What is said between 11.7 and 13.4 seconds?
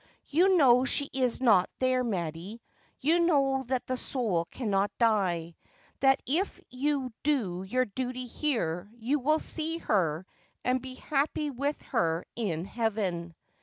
her in heaven.'